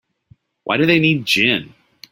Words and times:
Why 0.63 0.77
do 0.77 0.87
they 0.87 0.97
need 0.99 1.25
gin? 1.27 1.75